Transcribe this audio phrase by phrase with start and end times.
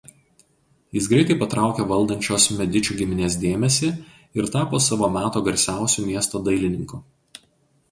[0.97, 3.91] Jis greitai patraukė valdančios Medičių giminės dėmesį
[4.41, 7.03] ir tapo savo meto garsiausiu miesto dailininku.